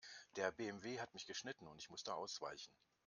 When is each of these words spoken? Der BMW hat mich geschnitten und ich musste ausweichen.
Der 0.35 0.51
BMW 0.51 0.99
hat 0.99 1.13
mich 1.13 1.27
geschnitten 1.27 1.67
und 1.67 1.77
ich 1.77 1.91
musste 1.91 2.15
ausweichen. 2.15 2.73